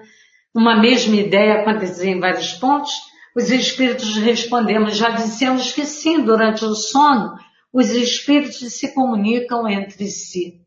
[0.54, 2.92] uma mesma ideia acontecer em vários pontos,
[3.36, 7.34] os espíritos respondemos, já dissemos que sim, durante o sono,
[7.70, 10.63] os espíritos se comunicam entre si.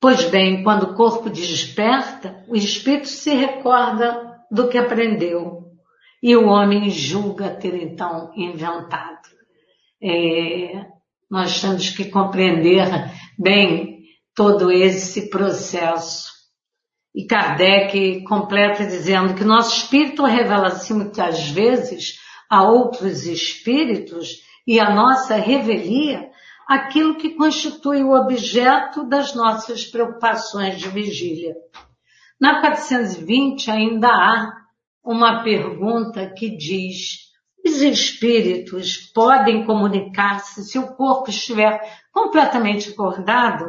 [0.00, 5.66] Pois bem, quando o corpo desperta, o espírito se recorda do que aprendeu
[6.22, 9.28] e o homem julga ter então inventado.
[10.02, 10.86] É,
[11.30, 12.86] nós temos que compreender
[13.38, 14.00] bem
[14.34, 16.30] todo esse processo.
[17.14, 22.18] E Kardec completa dizendo que nosso espírito revela-se muitas vezes
[22.50, 26.28] a outros espíritos e a nossa revelia
[26.66, 31.54] aquilo que constitui o objeto das nossas preocupações de vigília.
[32.40, 34.52] Na 420 ainda há
[35.04, 37.26] uma pergunta que diz:
[37.64, 41.80] os espíritos podem comunicar-se se o corpo estiver
[42.12, 43.64] completamente acordado?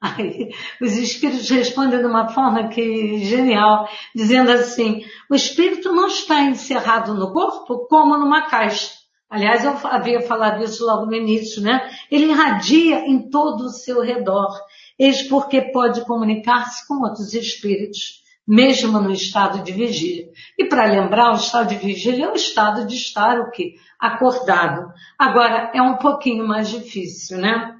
[0.00, 0.50] Aí,
[0.82, 7.14] os espíritos respondem de uma forma que genial, dizendo assim: o espírito não está encerrado
[7.14, 9.03] no corpo como numa caixa.
[9.34, 11.90] Aliás, eu havia falado isso logo no início, né?
[12.08, 14.56] Ele irradia em todo o seu redor,
[14.96, 20.28] eis porque pode comunicar-se com outros espíritos, mesmo no estado de vigília.
[20.56, 23.74] E para lembrar, o estado de vigília é o estado de estar o quê?
[23.98, 24.92] Acordado.
[25.18, 27.74] Agora, é um pouquinho mais difícil, né?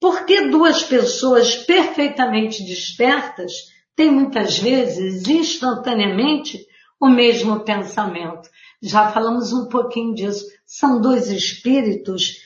[0.00, 3.52] Porque duas pessoas perfeitamente despertas
[3.94, 6.58] têm muitas vezes, instantaneamente,
[6.98, 8.48] o mesmo pensamento.
[8.82, 10.55] Já falamos um pouquinho disso.
[10.66, 12.42] São dois espíritos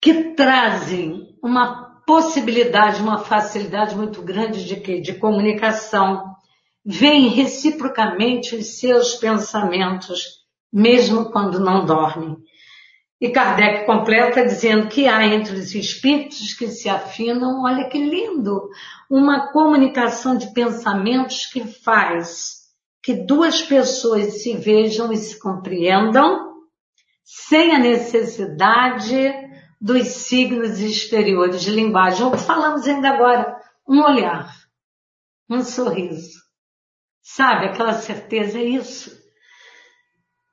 [0.00, 5.00] que trazem uma possibilidade, uma facilidade muito grande de quê?
[5.00, 6.36] De comunicação.
[6.84, 12.36] Veem reciprocamente os seus pensamentos, mesmo quando não dormem.
[13.20, 18.68] E Kardec completa dizendo que há entre os espíritos que se afinam, olha que lindo,
[19.10, 22.64] uma comunicação de pensamentos que faz
[23.02, 26.55] que duas pessoas se vejam e se compreendam
[27.26, 29.34] sem a necessidade
[29.80, 32.24] dos signos exteriores de linguagem.
[32.24, 34.54] Ou falamos ainda agora, um olhar,
[35.50, 36.38] um sorriso.
[37.20, 39.10] Sabe, aquela certeza é isso.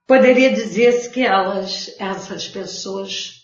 [0.08, 3.44] Poderia dizer-se que elas, essas pessoas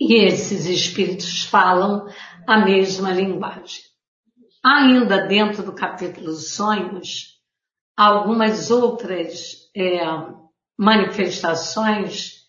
[0.00, 2.06] e esses espíritos falam
[2.46, 3.82] a mesma linguagem.
[4.64, 7.40] Ainda dentro do capítulo Sonhos,
[7.96, 10.00] algumas outras é,
[10.80, 12.40] manifestações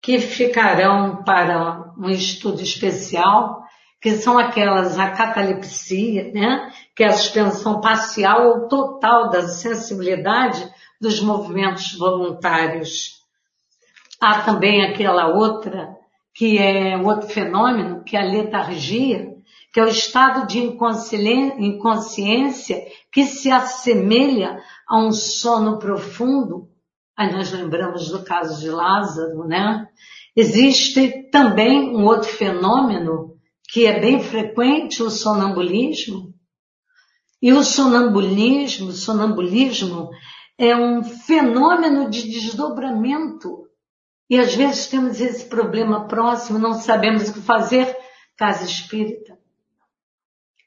[0.00, 3.62] que ficarão para um estudo especial,
[4.00, 6.72] que são aquelas, a catalepsia, né?
[6.96, 10.66] que é a suspensão parcial ou total da sensibilidade
[10.98, 13.18] dos movimentos voluntários.
[14.18, 15.94] Há também aquela outra,
[16.34, 19.28] que é outro fenômeno, que é a letargia,
[19.74, 24.58] que é o estado de inconsciência que se assemelha
[24.88, 26.66] a um sono profundo.
[27.18, 29.88] Aí nós lembramos do caso de Lázaro, né?
[30.36, 33.34] Existe também um outro fenômeno
[33.68, 36.32] que é bem frequente, o sonambulismo.
[37.42, 40.10] E o sonambulismo, sonambulismo
[40.56, 43.66] é um fenômeno de desdobramento.
[44.30, 47.96] E às vezes temos esse problema próximo, não sabemos o que fazer,
[48.36, 49.36] casa espírita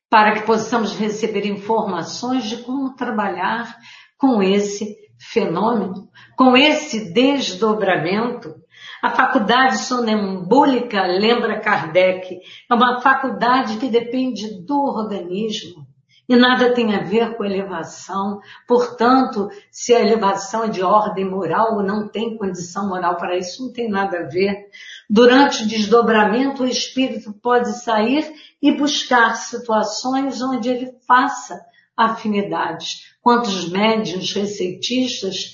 [0.09, 3.73] para que possamos receber informações de como trabalhar
[4.17, 4.97] com esse
[5.29, 8.55] fenômeno, com esse desdobramento.
[9.01, 15.87] A faculdade sonambúlica, lembra Kardec, é uma faculdade que depende do organismo
[16.31, 18.39] e nada tem a ver com elevação.
[18.65, 23.65] Portanto, se a elevação é de ordem moral ou não tem condição moral para isso,
[23.65, 24.69] não tem nada a ver.
[25.09, 31.59] Durante o desdobramento, o espírito pode sair e buscar situações onde ele faça
[31.97, 33.10] afinidades.
[33.21, 35.51] Quantos médios receitistas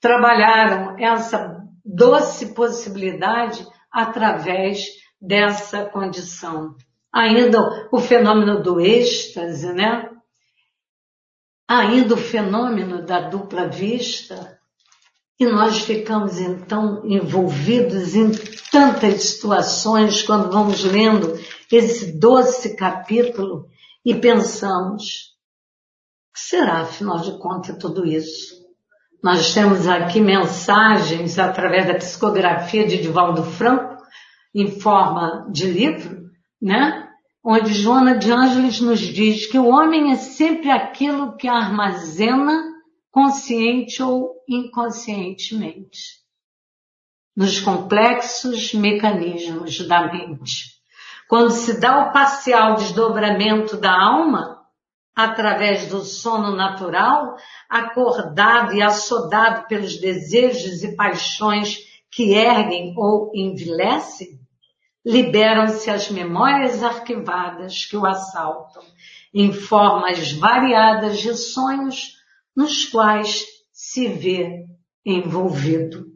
[0.00, 4.86] trabalharam essa doce possibilidade através
[5.20, 6.76] dessa condição
[7.12, 10.08] ainda o fenômeno do êxtase, né?
[11.66, 14.58] Ainda o fenômeno da dupla vista,
[15.38, 18.32] e nós ficamos então envolvidos em
[18.70, 21.38] tantas situações quando vamos lendo
[21.70, 23.68] esse doce capítulo
[24.04, 25.36] e pensamos,
[26.32, 28.58] que será afinal de contas tudo isso?
[29.22, 33.96] Nós temos aqui mensagens através da psicografia de Divaldo Franco,
[34.54, 36.22] em forma de livro,
[36.60, 37.08] né?
[37.44, 42.62] Onde Joana de Ângeles nos diz que o homem é sempre aquilo que armazena
[43.10, 46.18] consciente ou inconscientemente
[47.38, 50.76] nos complexos mecanismos da mente.
[51.28, 54.57] Quando se dá o parcial desdobramento da alma,
[55.18, 57.34] através do sono natural,
[57.68, 64.38] acordado e assodado pelos desejos e paixões que erguem ou envilecem,
[65.04, 68.84] liberam-se as memórias arquivadas que o assaltam,
[69.34, 72.12] em formas variadas de sonhos
[72.54, 74.66] nos quais se vê
[75.04, 76.06] envolvido.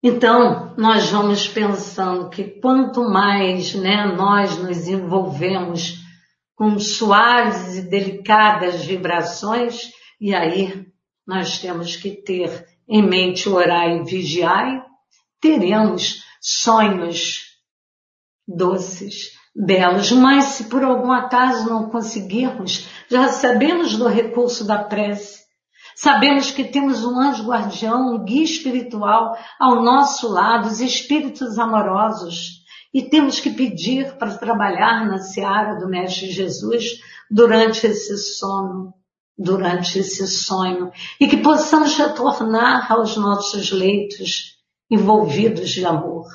[0.00, 6.01] Então, nós vamos pensando que quanto mais né, nós nos envolvemos
[6.54, 9.90] com suaves e delicadas vibrações,
[10.20, 10.86] e aí
[11.26, 14.84] nós temos que ter em mente orar e vigiar,
[15.40, 17.52] teremos sonhos
[18.46, 25.42] doces, belos, mas se por algum acaso não conseguirmos, já sabemos do recurso da prece.
[25.94, 32.61] Sabemos que temos um anjo guardião, um guia espiritual ao nosso lado, os espíritos amorosos.
[32.92, 38.92] E temos que pedir para trabalhar na seara do Mestre Jesus durante esse sono,
[39.36, 40.90] durante esse sonho.
[41.18, 44.56] E que possamos retornar aos nossos leitos
[44.90, 46.26] envolvidos de amor.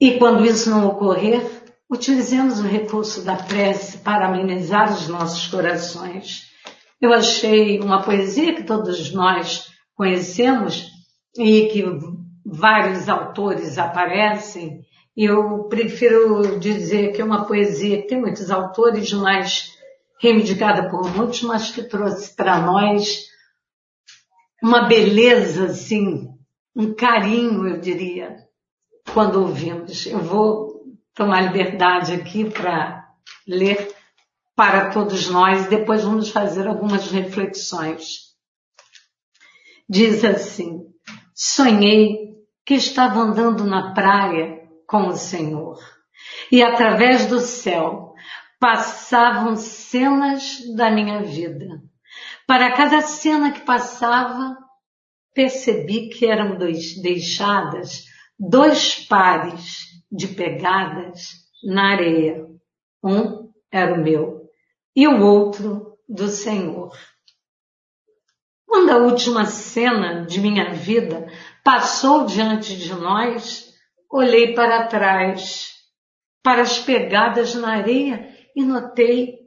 [0.00, 1.44] E quando isso não ocorrer,
[1.90, 6.50] utilizemos o recurso da prece para amenizar os nossos corações.
[7.00, 10.88] Eu achei uma poesia que todos nós conhecemos
[11.36, 11.84] e que
[12.44, 14.84] vários autores aparecem.
[15.16, 19.72] Eu prefiro dizer que é uma poesia que tem muitos autores, mas
[20.20, 23.26] reivindicada por muitos, mas que trouxe para nós
[24.62, 26.28] uma beleza, assim,
[26.74, 28.36] um carinho, eu diria,
[29.12, 30.06] quando ouvimos.
[30.06, 30.84] Eu vou
[31.14, 33.08] tomar liberdade aqui para
[33.46, 33.92] ler
[34.54, 38.32] para todos nós, depois vamos fazer algumas reflexões.
[39.88, 40.86] Diz assim,
[41.34, 42.31] sonhei
[42.64, 45.78] que estava andando na praia com o Senhor
[46.50, 48.14] e através do céu
[48.60, 51.82] passavam cenas da minha vida.
[52.46, 54.56] Para cada cena que passava,
[55.34, 58.04] percebi que eram deixadas
[58.38, 59.78] dois pares
[60.10, 61.30] de pegadas
[61.64, 62.46] na areia.
[63.02, 64.42] Um era o meu
[64.94, 66.92] e o outro do Senhor.
[68.66, 71.26] Quando a última cena de minha vida
[71.62, 73.72] passou diante de nós,
[74.10, 75.72] olhei para trás,
[76.42, 79.42] para as pegadas na areia e notei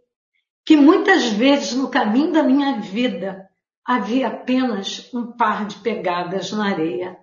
[0.66, 3.48] que muitas vezes no caminho da minha vida
[3.86, 7.18] havia apenas um par de pegadas na areia.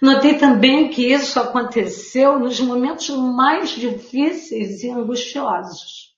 [0.00, 6.14] Notei também que isso aconteceu nos momentos mais difíceis e angustiosos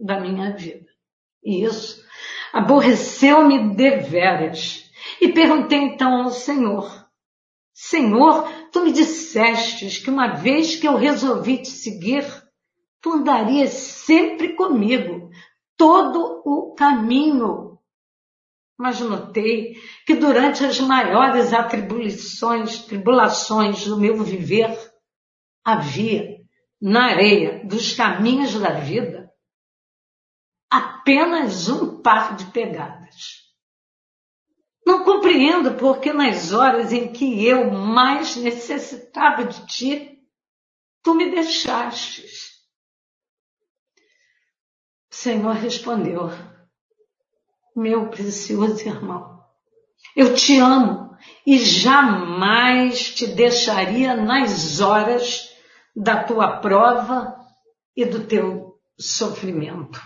[0.00, 0.86] da minha vida.
[1.44, 2.02] E isso
[2.52, 4.90] aborreceu-me deveras.
[5.20, 7.05] E perguntei então ao Senhor,
[7.78, 12.24] Senhor, tu me dissestes que uma vez que eu resolvi te seguir,
[13.02, 15.28] tu andarias sempre comigo,
[15.76, 17.78] todo o caminho.
[18.78, 19.74] Mas notei
[20.06, 24.74] que durante as maiores atribulações, tribulações do meu viver,
[25.62, 26.34] havia
[26.80, 29.30] na areia dos caminhos da vida
[30.70, 33.35] apenas um par de pegadas.
[34.86, 40.22] Não compreendo porque nas horas em que eu mais necessitava de ti,
[41.02, 42.52] tu me deixastes.
[45.10, 46.30] O Senhor respondeu,
[47.74, 49.42] meu precioso irmão,
[50.14, 55.50] eu te amo e jamais te deixaria nas horas
[55.96, 57.34] da tua prova
[57.96, 60.00] e do teu sofrimento.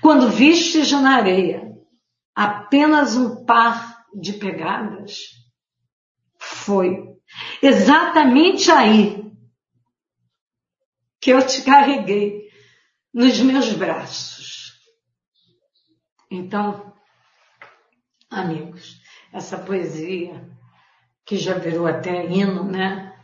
[0.00, 1.72] Quando vistes na areia
[2.34, 5.28] apenas um par de pegadas,
[6.38, 7.16] foi
[7.62, 9.22] exatamente aí
[11.20, 12.50] que eu te carreguei
[13.12, 14.72] nos meus braços.
[16.30, 16.96] Então,
[18.30, 19.00] amigos,
[19.32, 20.50] essa poesia
[21.24, 23.16] que já virou até hino, né?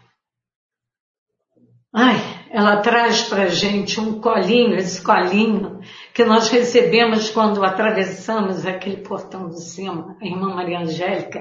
[1.93, 2.17] Ai,
[2.51, 5.81] ela traz para gente um colinho, esse colinho
[6.15, 10.17] que nós recebemos quando atravessamos aquele portão do cima.
[10.21, 11.41] A irmã Maria Angélica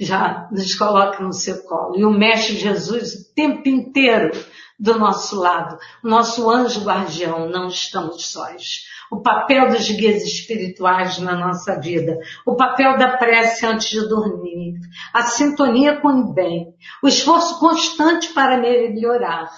[0.00, 1.96] já nos coloca no seu colo.
[1.96, 4.30] E o Mestre Jesus o tempo inteiro
[4.78, 8.84] do nosso lado, o nosso anjo guardião, não estamos sós.
[9.10, 14.80] O papel dos guias espirituais na nossa vida, o papel da prece antes de dormir,
[15.12, 19.48] a sintonia com o bem, o esforço constante para melhorar,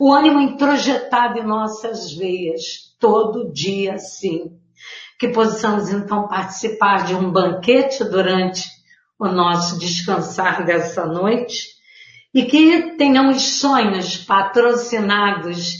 [0.00, 4.58] o ânimo introjetado em nossas veias, todo dia sim.
[5.18, 8.62] Que possamos então participar de um banquete durante
[9.18, 11.68] o nosso descansar dessa noite
[12.34, 15.74] e que tenhamos sonhos patrocinados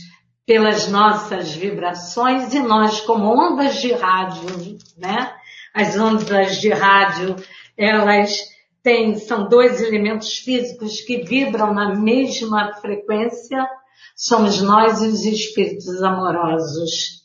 [0.45, 5.33] pelas nossas vibrações e nós como ondas de rádio, né?
[5.73, 7.35] As ondas de rádio,
[7.77, 8.37] elas
[8.83, 13.65] têm, são dois elementos físicos que vibram na mesma frequência
[14.15, 17.23] somos nós e os espíritos amorosos.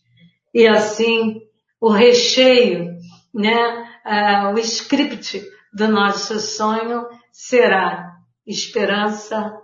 [0.55, 1.41] E assim,
[1.81, 2.97] o recheio,
[3.35, 5.43] né, uh, o script
[5.73, 8.17] do nosso sonho será
[8.47, 9.55] esperança,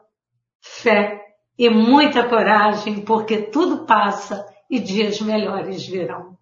[0.60, 1.20] fé
[1.58, 6.36] e muita coragem, porque tudo passa e dias melhores virão.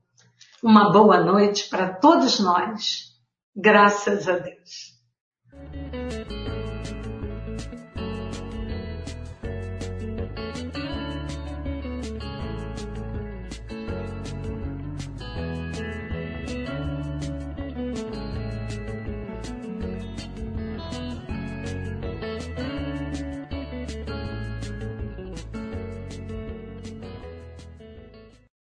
[0.63, 3.13] Uma boa noite para todos nós.
[3.55, 4.93] Graças a Deus.